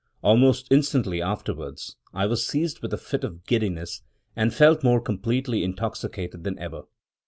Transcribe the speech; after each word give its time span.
Almost 0.23 0.65
instantly 0.71 1.21
afterwards, 1.21 1.95
I 2.11 2.25
was 2.25 2.47
seized 2.47 2.81
with 2.81 2.91
a 2.91 2.97
fit 2.97 3.23
of 3.23 3.45
giddiness, 3.45 4.01
and 4.35 4.51
felt 4.51 4.83
more 4.83 4.99
completely 4.99 5.63
intoxicated 5.63 6.43
than 6.43 6.57
ever. 6.57 6.85